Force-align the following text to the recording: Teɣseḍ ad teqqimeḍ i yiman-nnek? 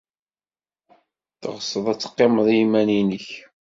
Teɣseḍ 1.41 1.85
ad 1.91 1.99
teqqimeḍ 1.99 2.47
i 2.49 2.55
yiman-nnek? 2.57 3.27